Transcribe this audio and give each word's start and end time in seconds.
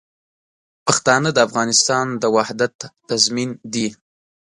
پښتانه 0.85 1.29
د 1.33 1.37
افغانستان 1.47 2.05
د 2.21 2.23
وحدت 2.35 2.75
تضمین 3.09 3.49
دي. 3.73 3.87